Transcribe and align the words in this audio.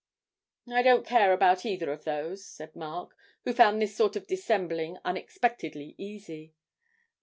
"''I 0.67 0.81
don't 0.81 1.05
care 1.05 1.31
about 1.31 1.63
either 1.63 1.91
of 1.91 2.05
those,' 2.05 2.43
said 2.43 2.75
Mark, 2.75 3.15
who 3.43 3.53
found 3.53 3.79
this 3.79 3.95
sort 3.95 4.15
of 4.15 4.25
dissembling 4.25 4.97
unexpectedly 5.05 5.93
easy. 5.99 6.55